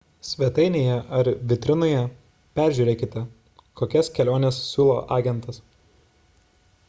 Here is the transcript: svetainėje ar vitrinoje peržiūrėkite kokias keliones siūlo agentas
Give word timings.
svetainėje 0.27 0.93
ar 1.17 1.27
vitrinoje 1.51 1.99
peržiūrėkite 2.59 3.23
kokias 3.81 4.11
keliones 4.15 4.59
siūlo 4.71 4.97
agentas 5.19 5.61